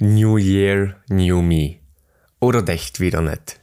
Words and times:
New 0.00 0.38
Year, 0.38 0.94
New 1.08 1.42
Me. 1.42 1.80
Oder 2.38 2.62
dächt 2.62 3.00
wieder 3.00 3.20
nicht. 3.20 3.58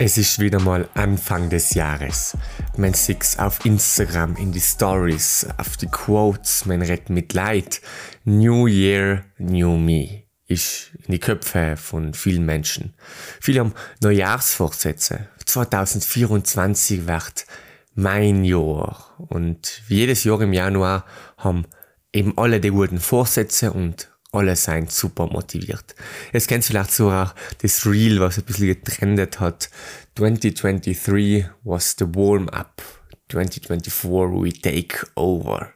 Es 0.00 0.18
ist 0.18 0.40
wieder 0.40 0.58
mal 0.58 0.88
Anfang 0.94 1.50
des 1.50 1.72
Jahres. 1.74 2.36
Man 2.76 2.94
sieht 2.94 3.36
auf 3.38 3.64
Instagram, 3.64 4.34
in 4.34 4.50
die 4.50 4.60
Stories, 4.60 5.46
auf 5.56 5.76
die 5.76 5.86
Quotes, 5.86 6.66
man 6.66 6.82
redet 6.82 7.10
mit 7.10 7.32
Leid. 7.32 7.80
New 8.24 8.66
Year, 8.66 9.26
New 9.38 9.76
Me 9.76 10.24
ist 10.48 10.90
in 11.06 11.12
die 11.12 11.20
Köpfe 11.20 11.76
von 11.76 12.12
vielen 12.12 12.44
Menschen. 12.44 12.94
Viele 13.40 13.60
haben 13.60 13.74
Neujahrsvorsätze. 14.02 15.28
2024 15.46 17.06
wird 17.06 17.46
mein 17.94 18.44
Jahr. 18.44 19.14
Und 19.16 19.82
jedes 19.86 20.24
Jahr 20.24 20.40
im 20.40 20.52
Januar 20.52 21.04
haben 21.38 21.66
eben 22.14 22.38
alle 22.38 22.60
die 22.60 22.70
guten 22.70 23.00
Vorsätze 23.00 23.72
und 23.72 24.10
alle 24.32 24.56
sind 24.56 24.90
super 24.90 25.26
motiviert. 25.26 25.94
Es 26.32 26.46
kennt 26.46 26.64
vielleicht 26.64 26.92
so 26.92 27.10
auch 27.10 27.34
das 27.62 27.86
Reel, 27.86 28.20
was 28.20 28.38
ein 28.38 28.44
bisschen 28.44 28.68
getrendet 28.68 29.40
hat. 29.40 29.70
2023 30.16 31.46
was 31.62 31.96
the 31.98 32.06
warm-up. 32.06 32.82
2024 33.30 34.02
we 34.32 34.52
take 34.52 35.06
over. 35.14 35.72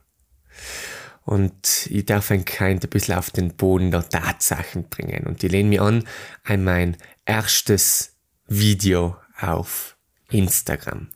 Und 1.24 1.86
ich 1.90 2.06
darf 2.06 2.30
ein 2.30 2.44
Kind 2.44 2.84
ein 2.84 2.90
bisschen 2.90 3.16
auf 3.16 3.30
den 3.30 3.54
Boden 3.54 3.90
der 3.90 4.08
Tatsachen 4.08 4.88
bringen. 4.88 5.26
Und 5.26 5.44
ich 5.44 5.52
lehne 5.52 5.68
mich 5.68 5.80
an 5.80 6.04
an 6.44 6.64
mein 6.64 6.96
erstes 7.26 8.16
Video 8.46 9.16
auf 9.40 9.96
Instagram. 10.30 11.08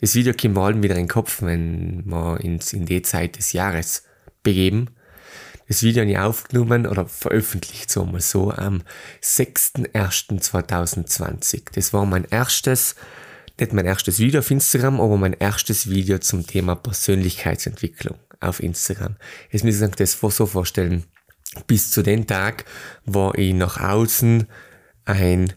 Das 0.00 0.14
Video 0.14 0.32
kommt 0.32 0.54
mir 0.54 0.60
allen 0.60 0.82
wieder 0.82 0.94
in 0.94 1.02
den 1.02 1.08
Kopf, 1.08 1.42
wenn 1.42 2.04
wir 2.06 2.38
uns 2.42 2.72
in 2.72 2.86
die 2.86 3.02
Zeit 3.02 3.36
des 3.36 3.52
Jahres 3.52 4.04
begeben. 4.42 4.90
Das 5.68 5.82
Video 5.82 6.02
habe 6.02 6.10
ich 6.10 6.18
aufgenommen 6.18 6.86
oder 6.86 7.06
veröffentlicht, 7.06 7.90
so 7.90 8.06
mal 8.06 8.22
so, 8.22 8.50
am 8.52 8.82
6.1.2020. 9.22 11.64
Das 11.74 11.92
war 11.92 12.06
mein 12.06 12.24
erstes, 12.24 12.96
nicht 13.60 13.74
mein 13.74 13.84
erstes 13.84 14.18
Video 14.18 14.40
auf 14.40 14.50
Instagram, 14.50 14.98
aber 15.00 15.18
mein 15.18 15.34
erstes 15.34 15.90
Video 15.90 16.18
zum 16.18 16.46
Thema 16.46 16.74
Persönlichkeitsentwicklung 16.74 18.16
auf 18.40 18.62
Instagram. 18.62 19.16
Jetzt 19.50 19.64
muss 19.64 19.74
ich 19.74 19.80
sagen, 19.80 19.92
das 19.96 20.12
so 20.12 20.46
vorstellen. 20.46 21.04
Bis 21.66 21.90
zu 21.90 22.02
dem 22.02 22.26
Tag 22.26 22.64
war 23.04 23.36
ich 23.36 23.52
nach 23.52 23.80
außen 23.80 24.46
ein 25.04 25.52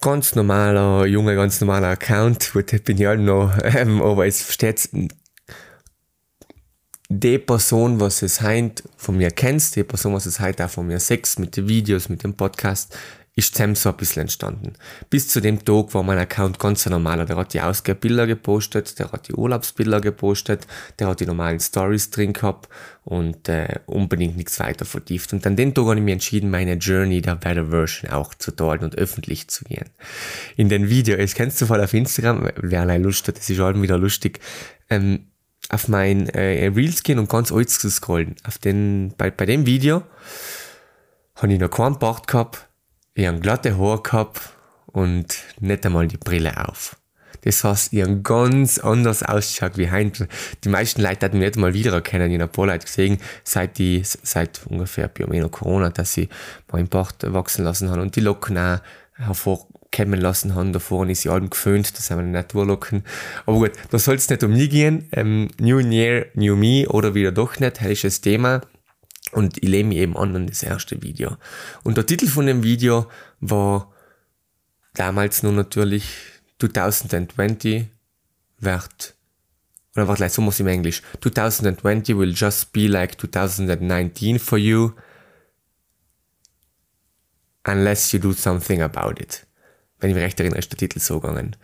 ganz 0.00 0.34
normaler, 0.34 1.06
junger, 1.06 1.34
ganz 1.34 1.60
normaler 1.60 1.88
Account. 1.88 2.52
Gut, 2.52 2.84
bin 2.84 2.98
ich 2.98 3.06
halt 3.06 3.20
noch, 3.20 3.56
ähm, 3.62 4.02
aber 4.02 4.26
es 4.26 4.42
versteht 4.42 4.88
die 7.08 7.38
Person, 7.38 8.00
was 8.00 8.22
es 8.22 8.40
heint 8.40 8.82
von 8.96 9.16
mir 9.16 9.30
kennst, 9.30 9.76
die 9.76 9.84
Person, 9.84 10.14
was 10.14 10.26
es 10.26 10.40
heint 10.40 10.60
auch 10.60 10.70
von 10.70 10.86
mir 10.86 11.00
sex 11.00 11.38
mit 11.38 11.56
den 11.56 11.68
Videos, 11.68 12.08
mit 12.08 12.24
dem 12.24 12.34
Podcast, 12.34 12.96
ist 13.36 13.54
zusammen 13.54 13.74
so 13.74 13.88
ein 13.88 13.96
bisschen 13.96 14.22
entstanden. 14.22 14.74
Bis 15.10 15.26
zu 15.26 15.40
dem 15.40 15.64
Tag 15.64 15.92
war 15.92 16.04
mein 16.04 16.18
Account 16.18 16.60
ganz 16.60 16.86
normaler. 16.86 17.24
Der 17.24 17.36
hat 17.36 17.52
die 17.52 17.60
Ausgabebilder 17.60 18.28
gepostet, 18.28 18.98
der 18.98 19.10
hat 19.10 19.26
die 19.26 19.34
Urlaubsbilder 19.34 20.00
gepostet, 20.00 20.68
der 20.98 21.08
hat 21.08 21.18
die 21.18 21.26
normalen 21.26 21.58
Stories 21.58 22.10
drin 22.10 22.32
gehabt 22.32 22.68
und 23.02 23.48
äh, 23.48 23.80
unbedingt 23.86 24.36
nichts 24.36 24.60
weiter 24.60 24.84
vertieft. 24.84 25.32
Und 25.32 25.44
an 25.46 25.56
dem 25.56 25.74
Tag 25.74 25.84
habe 25.86 25.96
ich 25.96 26.02
mich 26.02 26.12
entschieden, 26.12 26.48
meine 26.48 26.74
Journey 26.74 27.22
der 27.22 27.34
Better 27.34 27.66
Version 27.66 28.12
auch 28.12 28.34
zu 28.34 28.52
teilen 28.52 28.84
und 28.84 28.96
öffentlich 28.96 29.48
zu 29.48 29.64
gehen. 29.64 29.90
In 30.56 30.68
den 30.68 30.88
Videos, 30.88 31.34
kennst 31.34 31.60
du 31.60 31.66
voll 31.66 31.82
auf 31.82 31.92
Instagram, 31.92 32.50
wer 32.56 32.82
allein 32.82 33.02
Lust 33.02 33.26
hat, 33.26 33.36
das 33.36 33.50
ist 33.50 33.58
halt 33.58 33.82
wieder 33.82 33.98
lustig, 33.98 34.38
ähm, 34.88 35.26
auf 35.74 35.88
mein 35.88 36.28
äh, 36.30 36.68
Reels 36.68 37.02
gehen 37.02 37.18
und 37.18 37.28
ganz 37.28 37.52
alt 37.52 37.68
zu 37.68 37.90
scrollen. 37.90 38.36
Auf 38.46 38.58
den, 38.58 39.12
bei, 39.18 39.30
bei 39.30 39.46
dem 39.46 39.66
Video 39.66 40.02
habe 41.36 41.52
ich 41.52 41.60
noch 41.60 41.70
keinen 41.70 41.98
Bart 41.98 42.28
gehabt, 42.28 42.68
ich 43.14 43.26
habe 43.26 43.40
glatte 43.40 43.76
Haare 43.78 44.02
gehabt 44.02 44.40
und 44.86 45.26
nicht 45.60 45.84
einmal 45.84 46.08
die 46.08 46.16
Brille 46.16 46.68
auf. 46.68 46.96
Das 47.42 47.62
heißt, 47.62 47.92
ich 47.92 48.02
habe 48.02 48.22
ganz 48.22 48.78
anders 48.78 49.22
ausgeschaut 49.22 49.76
wie 49.76 49.90
heute. 49.90 50.28
Die 50.64 50.70
meisten 50.70 51.02
Leute 51.02 51.26
hatten 51.26 51.38
mich 51.38 51.48
nicht 51.48 51.58
mal 51.58 51.74
wiedererkennen. 51.74 52.30
Ich 52.30 52.40
habe 52.40 52.44
ein 52.44 52.52
paar 52.52 52.66
Leute 52.66 52.86
gesehen, 52.86 53.18
seit, 53.42 53.76
die, 53.76 54.02
seit 54.02 54.62
ungefähr 54.66 55.08
bei 55.08 55.48
Corona, 55.48 55.90
dass 55.90 56.16
ich 56.16 56.30
meinen 56.72 56.88
Bart 56.88 57.16
wachsen 57.34 57.64
lassen 57.64 57.90
habe 57.90 58.00
und 58.00 58.16
die 58.16 58.20
Locken 58.20 58.56
auch 58.56 58.80
hervor 59.12 59.68
kommen 59.94 60.20
lassen 60.20 60.54
haben. 60.54 60.72
Davor 60.72 61.08
ist 61.08 61.22
sie 61.22 61.28
allem 61.28 61.50
geföhnt, 61.50 61.96
das 61.96 62.10
haben 62.10 62.32
wir 62.32 62.38
nicht 62.40 62.54
durchlocken. 62.54 63.04
Aber 63.46 63.58
gut, 63.58 63.72
da 63.90 63.98
soll 63.98 64.16
es 64.16 64.28
nicht 64.28 64.42
um 64.42 64.52
mich 64.52 64.70
gehen. 64.70 65.08
Ähm, 65.12 65.48
New 65.58 65.78
Year, 65.78 66.26
New 66.34 66.56
Me 66.56 66.86
oder 66.88 67.14
wieder 67.14 67.32
doch 67.32 67.58
nicht, 67.60 67.80
das 67.80 68.20
Thema. 68.20 68.62
Und 69.32 69.58
ich 69.62 69.68
lehne 69.68 69.88
mich 69.88 69.98
eben 69.98 70.16
an 70.16 70.36
an 70.36 70.46
das 70.46 70.62
erste 70.62 71.02
Video. 71.02 71.36
Und 71.82 71.96
der 71.96 72.06
Titel 72.06 72.26
von 72.26 72.46
dem 72.46 72.62
Video 72.62 73.06
war 73.40 73.92
damals 74.94 75.42
nur 75.42 75.52
natürlich 75.52 76.04
2020 76.60 77.86
wird, 78.60 79.14
oder 79.96 80.08
warte, 80.08 80.28
so 80.28 80.42
muss 80.42 80.54
ich 80.54 80.60
im 80.60 80.68
Englisch. 80.68 81.02
2020 81.20 82.16
will 82.16 82.32
just 82.32 82.72
be 82.72 82.86
like 82.86 83.20
2019 83.20 84.38
for 84.38 84.58
you 84.58 84.92
unless 87.66 88.12
you 88.12 88.18
do 88.18 88.32
something 88.32 88.82
about 88.82 89.20
it 89.20 89.46
wenn 90.04 90.10
ich 90.10 90.16
mich 90.16 90.24
recht 90.24 90.38
erinnere, 90.38 90.58
ist 90.58 90.70
der 90.70 90.76
Titel 90.76 91.00
so 91.00 91.18
gegangen. 91.18 91.56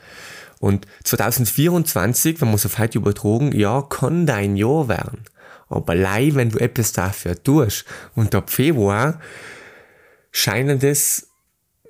Und 0.60 0.86
2024, 1.04 2.40
wenn 2.40 2.48
man 2.48 2.54
es 2.54 2.64
auf 2.64 2.78
heute 2.78 2.98
übertragen, 2.98 3.52
ja, 3.52 3.82
kann 3.82 4.26
dein 4.26 4.56
Jahr 4.56 4.88
werden. 4.88 5.24
Aber 5.68 5.92
allein, 5.92 6.34
wenn 6.34 6.50
du 6.50 6.58
etwas 6.58 6.92
dafür 6.92 7.40
tust. 7.42 7.84
Und 8.14 8.34
ab 8.34 8.50
Februar 8.50 9.20
scheinen 10.32 10.78
das 10.78 11.28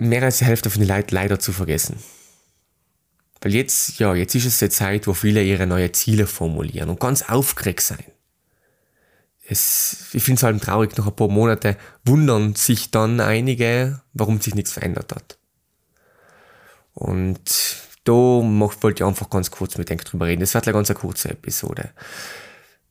mehr 0.00 0.22
als 0.22 0.38
die 0.38 0.44
Hälfte 0.44 0.70
von 0.70 0.80
den 0.80 0.88
Leuten 0.88 1.14
leider 1.14 1.38
zu 1.38 1.52
vergessen. 1.52 1.96
Weil 3.40 3.54
jetzt, 3.54 3.98
ja, 4.00 4.14
jetzt 4.14 4.34
ist 4.34 4.46
es 4.46 4.58
die 4.58 4.68
Zeit, 4.68 5.06
wo 5.06 5.14
viele 5.14 5.42
ihre 5.42 5.66
neuen 5.66 5.94
Ziele 5.94 6.26
formulieren 6.26 6.90
und 6.90 7.00
ganz 7.00 7.22
aufgeregt 7.22 7.82
sein. 7.82 8.04
Es, 9.48 10.08
ich 10.12 10.22
finde 10.22 10.38
es 10.38 10.42
halt 10.42 10.62
traurig, 10.62 10.96
nach 10.96 11.06
ein 11.06 11.16
paar 11.16 11.28
Monaten 11.28 11.76
wundern 12.04 12.54
sich 12.54 12.90
dann 12.90 13.20
einige, 13.20 14.00
warum 14.12 14.40
sich 14.40 14.54
nichts 14.54 14.72
verändert 14.72 15.14
hat. 15.14 15.39
Und 17.00 17.76
da 18.04 18.12
wollte 18.12 19.02
ich 19.02 19.04
einfach 19.04 19.30
ganz 19.30 19.50
kurz 19.50 19.78
mit 19.78 19.90
euch 19.90 20.04
drüber 20.04 20.26
reden. 20.26 20.40
Das 20.40 20.52
wird 20.52 20.66
eine 20.66 20.74
ganz 20.74 20.92
kurze 20.94 21.30
Episode. 21.30 21.90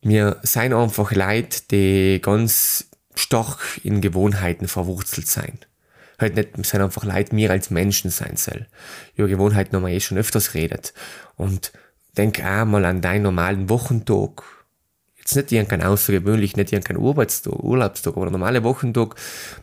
Mir 0.02 0.38
seien 0.42 0.72
einfach 0.72 1.12
Leid, 1.12 1.70
die 1.70 2.20
ganz 2.20 2.88
stark 3.14 3.78
in 3.84 4.00
Gewohnheiten 4.00 4.66
verwurzelt 4.66 5.28
sein. 5.28 5.60
Halt 6.18 6.34
nicht, 6.34 6.50
sind 6.66 6.82
einfach 6.82 7.04
Leid, 7.04 7.32
mir 7.32 7.50
als 7.52 7.70
Menschen 7.70 8.10
sein 8.10 8.36
soll. 8.36 8.66
Über 9.14 9.28
Gewohnheiten 9.28 9.76
haben 9.76 9.86
wir 9.86 9.92
eh 9.92 10.00
schon 10.00 10.18
öfters 10.18 10.54
redet. 10.54 10.92
Und 11.36 11.72
denk 12.16 12.42
mal 12.42 12.84
an 12.84 13.00
deinen 13.00 13.22
normalen 13.22 13.68
Wochentag. 13.68 14.42
Jetzt 15.18 15.36
nicht 15.36 15.52
irgendein 15.52 15.82
außergewöhnlich, 15.82 16.56
nicht 16.56 16.72
irgendein 16.72 16.96
Urlaubstag, 16.96 17.52
Urlaubstag, 17.62 18.16
aber 18.16 18.28
normale 18.28 18.64
Wochentag. 18.64 19.14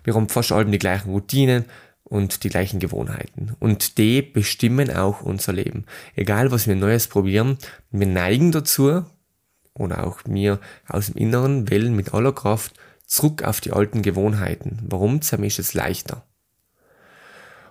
Wir 0.05 0.13
haben 0.13 0.29
fast 0.29 0.53
alle 0.53 0.65
die 0.65 0.79
gleichen 0.79 1.09
Routinen 1.11 1.65
und 2.09 2.43
die 2.43 2.49
gleichen 2.49 2.79
Gewohnheiten. 2.79 3.55
Und 3.59 3.97
die 3.97 4.21
bestimmen 4.21 4.89
auch 4.89 5.21
unser 5.21 5.53
Leben. 5.53 5.85
Egal, 6.15 6.51
was 6.51 6.67
wir 6.67 6.75
Neues 6.75 7.07
probieren, 7.07 7.57
wir 7.91 8.07
neigen 8.07 8.51
dazu, 8.51 9.03
oder 9.73 10.07
auch 10.07 10.23
mir 10.25 10.59
aus 10.87 11.07
dem 11.07 11.17
Inneren 11.17 11.69
wählen 11.69 11.95
mit 11.95 12.13
aller 12.13 12.33
Kraft 12.33 12.73
zurück 13.05 13.43
auf 13.43 13.61
die 13.61 13.71
alten 13.71 14.01
Gewohnheiten. 14.01 14.79
Warum? 14.83 15.21
Zusammen 15.21 15.43
ist 15.43 15.59
es 15.59 15.73
leichter. 15.73 16.25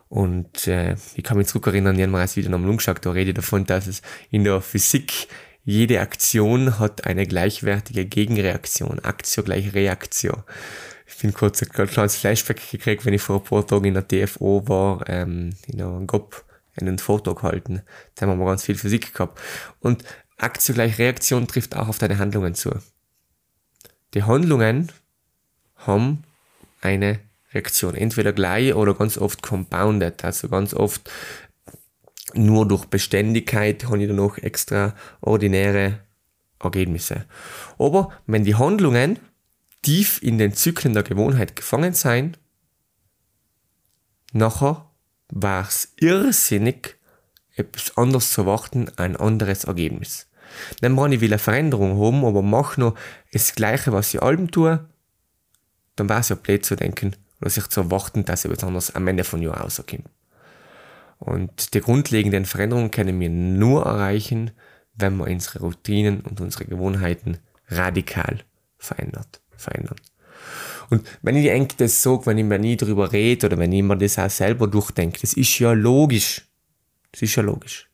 Und 0.08 0.68
äh, 0.68 0.94
ich 1.16 1.24
kann 1.24 1.36
mich 1.36 1.48
zurückerinnern, 1.48 1.98
ich 1.98 2.02
habe 2.02 2.12
das 2.12 2.36
Video 2.36 2.54
am 2.54 2.76
geschaut, 2.76 3.04
da 3.04 3.10
rede 3.10 3.30
ich 3.30 3.34
davon, 3.34 3.64
dass 3.64 3.88
es 3.88 4.02
in 4.30 4.44
der 4.44 4.60
Physik 4.60 5.26
jede 5.64 6.00
Aktion 6.00 6.78
hat 6.78 7.06
eine 7.06 7.26
gleichwertige 7.26 8.04
Gegenreaktion. 8.04 9.00
Aktio 9.00 9.42
gleich 9.42 9.74
Reaktion 9.74 10.44
ich 11.06 11.18
bin 11.18 11.32
kurz 11.32 11.62
ein 11.62 11.68
kleines 11.68 12.16
Flashback 12.16 12.70
gekriegt, 12.70 13.04
wenn 13.04 13.14
ich 13.14 13.22
vor 13.22 13.36
ein 13.36 13.44
paar 13.44 13.66
Tagen 13.66 13.84
in 13.84 13.94
der 13.94 14.06
TFO 14.06 14.68
war, 14.68 15.08
ähm, 15.08 15.50
in 15.66 15.80
einem 15.80 16.06
GOP 16.06 16.44
einen 16.76 16.98
Vortrag 16.98 17.36
gehalten. 17.36 17.82
Da 18.14 18.26
haben 18.26 18.38
wir 18.38 18.46
ganz 18.46 18.64
viel 18.64 18.76
Physik 18.76 19.14
gehabt. 19.14 19.40
Und 19.80 20.04
Aktion 20.36 20.74
gleich 20.74 20.98
Reaktion 20.98 21.46
trifft 21.46 21.76
auch 21.76 21.88
auf 21.88 21.98
deine 21.98 22.18
Handlungen 22.18 22.54
zu. 22.54 22.70
Die 24.14 24.24
Handlungen 24.24 24.92
haben 25.76 26.24
eine 26.80 27.20
Reaktion. 27.54 27.94
Entweder 27.94 28.32
gleich 28.32 28.74
oder 28.74 28.94
ganz 28.94 29.16
oft 29.16 29.42
compounded. 29.42 30.24
Also 30.24 30.48
ganz 30.48 30.74
oft 30.74 31.10
nur 32.34 32.68
durch 32.68 32.84
Beständigkeit 32.86 33.84
habe 33.84 34.02
ich 34.02 34.08
dann 34.08 34.16
noch 34.16 34.38
extraordinäre 34.38 36.00
Ergebnisse. 36.58 37.24
Aber 37.78 38.10
wenn 38.26 38.44
die 38.44 38.54
Handlungen 38.54 39.18
tief 39.86 40.20
in 40.20 40.36
den 40.36 40.52
Zyklen 40.52 40.94
der 40.94 41.04
Gewohnheit 41.04 41.54
gefangen 41.54 41.94
sein, 41.94 42.36
nachher 44.32 44.90
war 45.28 45.68
es 45.68 45.92
irrsinnig, 46.00 46.96
etwas 47.54 47.96
anderes 47.96 48.32
zu 48.32 48.40
erwarten, 48.40 48.90
ein 48.96 49.14
anderes 49.14 49.62
Ergebnis. 49.62 50.26
Dann 50.80 50.96
wenn 50.96 51.12
ich 51.12 51.20
will 51.20 51.32
eine 51.32 51.38
Veränderung 51.38 52.00
haben, 52.04 52.24
aber 52.24 52.42
mache 52.42 52.80
noch 52.80 52.96
das 53.32 53.54
Gleiche, 53.54 53.92
was 53.92 54.12
ich 54.12 54.20
allem 54.20 54.50
tue, 54.50 54.84
dann 55.94 56.08
war 56.08 56.18
es 56.18 56.30
ja 56.30 56.36
blöd 56.36 56.66
zu 56.66 56.74
denken 56.74 57.14
oder 57.40 57.50
sich 57.50 57.68
zu 57.68 57.82
erwarten, 57.82 58.24
dass 58.24 58.44
etwas 58.44 58.64
anderes 58.64 58.92
am 58.92 59.06
Ende 59.06 59.22
von 59.22 59.40
Jahr 59.40 59.60
rauskommt. 59.60 60.10
Und 61.18 61.74
die 61.74 61.80
grundlegenden 61.80 62.44
Veränderungen 62.44 62.90
können 62.90 63.20
wir 63.20 63.30
nur 63.30 63.86
erreichen, 63.86 64.50
wenn 64.94 65.16
wir 65.16 65.28
unsere 65.28 65.60
Routinen 65.60 66.22
und 66.22 66.40
unsere 66.40 66.64
Gewohnheiten 66.64 67.38
radikal 67.68 68.40
verändert, 68.78 69.40
verändern. 69.56 69.96
Und 70.90 71.06
wenn 71.22 71.36
ich 71.36 71.50
eigentlich 71.50 71.76
das 71.76 72.02
sage, 72.02 72.26
wenn 72.26 72.38
ich 72.38 72.44
mir 72.44 72.58
nie 72.58 72.76
darüber 72.76 73.12
rede 73.12 73.46
oder 73.46 73.58
wenn 73.58 73.72
ich 73.72 73.82
mir 73.82 73.96
das 73.96 74.18
auch 74.18 74.30
selber 74.30 74.66
durchdenke, 74.68 75.20
das 75.20 75.32
ist 75.32 75.58
ja 75.58 75.72
logisch. 75.72 76.46
Das 77.12 77.22
ist 77.22 77.34
ja 77.34 77.42
logisch. 77.42 77.88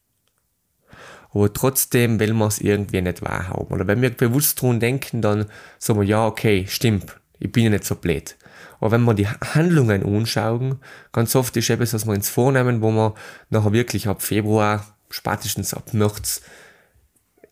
Aber 1.30 1.52
trotzdem 1.52 2.20
will 2.20 2.34
man 2.34 2.48
es 2.48 2.60
irgendwie 2.60 3.00
nicht 3.00 3.22
wahrhaben. 3.22 3.68
Oder 3.68 3.86
wenn 3.86 4.02
wir 4.02 4.10
bewusst 4.10 4.60
dran 4.60 4.80
denken, 4.80 5.22
dann 5.22 5.46
sagen 5.78 6.00
wir, 6.00 6.06
ja, 6.06 6.26
okay, 6.26 6.66
stimmt, 6.68 7.18
ich 7.38 7.50
bin 7.50 7.64
ja 7.64 7.70
nicht 7.70 7.84
so 7.84 7.94
blöd. 7.94 8.36
Aber 8.80 8.90
wenn 8.90 9.04
wir 9.04 9.14
die 9.14 9.28
Handlungen 9.28 10.04
anschauen, 10.04 10.80
ganz 11.12 11.34
oft 11.36 11.56
ist 11.56 11.70
etwas, 11.70 11.94
was 11.94 12.04
wir 12.04 12.12
uns 12.12 12.28
vornehmen, 12.28 12.82
wo 12.82 12.90
wir 12.90 13.14
nachher 13.48 13.72
wirklich 13.72 14.08
ab 14.08 14.22
Februar, 14.22 14.84
spätestens 15.08 15.72
ab 15.72 15.94
März, 15.94 16.42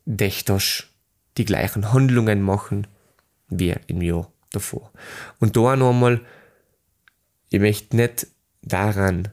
dächtig 0.05 0.89
die 1.39 1.45
gleichen 1.45 1.93
Handlungen 1.93 2.43
machen 2.43 2.87
wie 3.51 3.75
im 3.87 4.03
Jahr 4.03 4.31
davor. 4.53 4.93
Und 5.39 5.57
da 5.57 5.77
noch 5.77 5.91
einmal, 5.91 6.21
ich 7.51 7.61
möchte 7.61 7.97
nicht 7.97 8.27
daran 8.63 9.29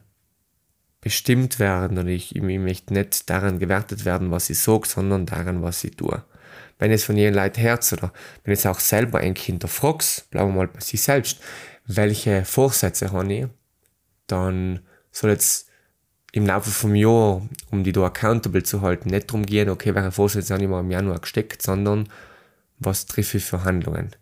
bestimmt 1.00 1.58
werden 1.58 1.98
oder 1.98 2.08
ich, 2.08 2.34
ich 2.34 2.42
möchte 2.42 2.92
nicht 2.92 3.30
daran 3.30 3.58
gewertet 3.58 4.04
werden, 4.04 4.30
was 4.30 4.50
ich 4.50 4.58
sage, 4.58 4.88
sondern 4.88 5.26
daran, 5.26 5.62
was 5.62 5.84
ich 5.84 5.96
tue. 5.96 6.22
Wenn 6.78 6.92
es 6.92 7.04
von 7.04 7.16
jedem 7.16 7.34
Leid 7.34 7.58
herz 7.58 7.92
oder 7.92 8.12
wenn 8.44 8.52
es 8.52 8.66
auch 8.66 8.80
selber 8.80 9.18
ein 9.18 9.34
Kind 9.34 9.68
fragst, 9.68 10.30
bleiben 10.30 10.50
wir 10.50 10.56
mal 10.56 10.68
bei 10.68 10.80
sich 10.80 11.02
selbst, 11.02 11.40
welche 11.86 12.44
Vorsätze 12.44 13.12
habe 13.12 13.32
ich, 13.32 13.46
dann 14.26 14.80
soll 15.10 15.30
jetzt 15.30 15.68
im 16.32 16.46
Laufe 16.46 16.70
vom 16.70 16.94
Jahr, 16.94 17.42
um 17.70 17.84
die 17.84 17.92
da 17.92 18.04
accountable 18.04 18.62
zu 18.62 18.82
halten, 18.82 19.08
nicht 19.10 19.30
darum 19.30 19.46
gehen, 19.46 19.70
okay, 19.70 19.94
welche 19.94 20.12
Vorsätze 20.12 20.52
habe 20.52 20.62
ich 20.62 20.68
mal 20.68 20.80
im 20.80 20.90
Januar 20.90 21.20
gesteckt, 21.20 21.62
sondern 21.62 22.08
was 22.78 23.06
treffe 23.06 23.38
ich 23.38 23.44
für 23.44 23.64
Handlungen. 23.64 24.14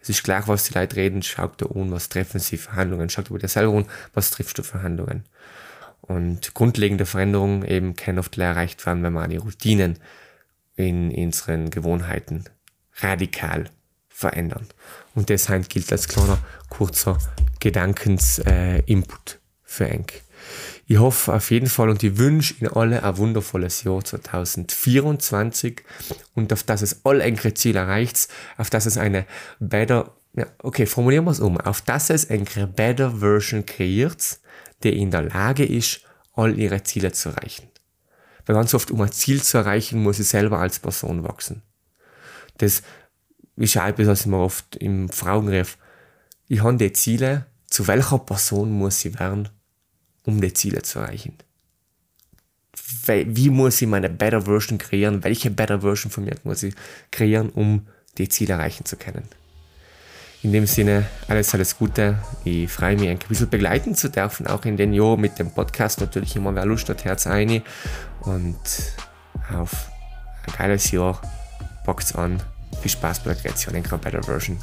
Es 0.00 0.08
ist 0.08 0.22
gleich, 0.22 0.46
was 0.46 0.64
die 0.64 0.74
Leute 0.74 0.96
reden, 0.96 1.22
schaut 1.22 1.60
da 1.60 1.66
an, 1.66 1.90
was 1.90 2.08
treffen 2.08 2.38
sie 2.38 2.56
für 2.56 2.72
Handlungen. 2.72 3.10
Schaut 3.10 3.30
über 3.30 3.38
dir 3.38 3.48
selber 3.48 3.76
an, 3.76 3.86
was 4.14 4.30
triffst 4.30 4.56
du 4.58 4.62
für 4.62 4.82
Handlungen. 4.82 5.24
Und 6.00 6.54
grundlegende 6.54 7.04
Veränderungen 7.04 7.64
eben 7.64 7.96
können 7.96 8.18
oft 8.18 8.38
erreicht 8.38 8.86
werden, 8.86 9.02
wenn 9.02 9.12
man 9.12 9.30
die 9.30 9.36
Routinen 9.36 9.98
in 10.76 11.12
unseren 11.12 11.70
Gewohnheiten 11.70 12.44
radikal 13.00 13.68
verändern. 14.08 14.66
Und 15.14 15.28
deshalb 15.28 15.68
gilt 15.68 15.90
als 15.92 16.08
kleiner, 16.08 16.38
kurzer 16.70 17.18
Gedankensinput 17.60 19.34
äh, 19.34 19.38
für 19.64 19.88
Enk. 19.88 20.22
Ich 20.90 20.96
hoffe 20.96 21.34
auf 21.34 21.50
jeden 21.50 21.66
Fall 21.66 21.90
und 21.90 22.02
ich 22.02 22.16
wünsche 22.16 22.54
Ihnen 22.54 22.72
alle 22.72 23.02
ein 23.02 23.16
wundervolles 23.18 23.82
Jahr 23.82 24.02
2024 24.02 25.82
und 26.34 26.50
auf 26.50 26.62
das 26.62 26.80
es 26.80 27.04
all 27.04 27.20
eure 27.20 27.52
Ziele 27.52 27.80
erreicht, 27.80 28.28
auf 28.56 28.70
das 28.70 28.86
es 28.86 28.96
eine 28.96 29.26
better, 29.60 30.16
ja, 30.32 30.46
okay, 30.62 30.86
formulieren 30.86 31.26
wir 31.26 31.32
es 31.32 31.40
um, 31.40 31.60
auf 31.60 31.82
das 31.82 32.08
es 32.08 32.30
eine 32.30 32.66
better 32.66 33.18
Version 33.18 33.66
kreiert, 33.66 34.40
die 34.82 34.98
in 34.98 35.10
der 35.10 35.24
Lage 35.24 35.66
ist, 35.66 36.00
all 36.32 36.58
ihre 36.58 36.82
Ziele 36.84 37.12
zu 37.12 37.28
erreichen. 37.28 37.68
Weil 38.46 38.56
ganz 38.56 38.72
oft, 38.72 38.90
um 38.90 39.02
ein 39.02 39.12
Ziel 39.12 39.42
zu 39.42 39.58
erreichen, 39.58 40.02
muss 40.02 40.18
ich 40.18 40.28
selber 40.28 40.58
als 40.58 40.78
Person 40.78 41.22
wachsen. 41.22 41.60
Das 42.56 42.82
ist 43.56 43.76
auch 43.76 43.86
etwas, 43.86 44.06
was 44.06 44.20
ich 44.22 44.26
mir 44.26 44.38
oft 44.38 44.74
im 44.76 45.10
Frauenriff, 45.10 45.76
ich 46.46 46.62
habe 46.62 46.78
die 46.78 46.94
Ziele, 46.94 47.44
zu 47.66 47.86
welcher 47.88 48.20
Person 48.20 48.70
muss 48.70 49.04
ich 49.04 49.18
werden, 49.18 49.50
um 50.28 50.42
die 50.42 50.52
Ziele 50.52 50.82
zu 50.82 50.98
erreichen? 50.98 51.32
Wie 53.06 53.48
muss 53.48 53.80
ich 53.80 53.88
meine 53.88 54.10
Better 54.10 54.42
Version 54.42 54.76
kreieren? 54.76 55.24
Welche 55.24 55.50
Better 55.50 55.80
Version 55.80 56.12
von 56.12 56.24
mir 56.24 56.36
muss 56.44 56.62
ich 56.62 56.74
kreieren, 57.10 57.48
um 57.48 57.86
die 58.18 58.28
Ziele 58.28 58.52
erreichen 58.52 58.84
zu 58.84 58.96
können? 58.96 59.24
In 60.42 60.52
dem 60.52 60.66
Sinne, 60.66 61.06
alles, 61.28 61.54
alles 61.54 61.78
Gute. 61.78 62.18
Ich 62.44 62.70
freue 62.70 62.96
mich, 62.96 63.08
ein 63.08 63.18
bisschen 63.26 63.48
begleiten 63.48 63.94
zu 63.94 64.10
dürfen, 64.10 64.46
auch 64.46 64.66
in 64.66 64.76
den 64.76 64.92
Jahr 64.92 65.16
mit 65.16 65.38
dem 65.38 65.50
Podcast. 65.50 66.00
Natürlich 66.00 66.36
immer 66.36 66.54
wer 66.54 66.66
Lust 66.66 66.90
hat, 66.90 67.04
Herz 67.04 67.26
ein. 67.26 67.62
Und 68.20 68.60
auf 69.50 69.90
ein 70.46 70.52
geiles 70.56 70.90
Jahr. 70.90 71.20
Box 71.86 72.14
an. 72.14 72.40
Viel 72.82 72.90
Spaß 72.90 73.20
bei 73.20 73.32
der 73.32 73.42
Kreation 73.42 73.74
in 73.74 73.82
Better 73.82 74.22
Version. 74.22 74.58